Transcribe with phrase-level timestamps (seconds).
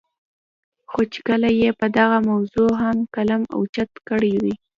[0.91, 4.53] خو چې کله ئې پۀ دغه موضوع هم قلم اوچت کړے دے